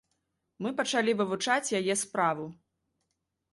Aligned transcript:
Мы 0.65 0.69
пачалі 0.79 1.11
вывучаць 1.19 1.73
яе 1.81 1.99
справу. 2.07 2.51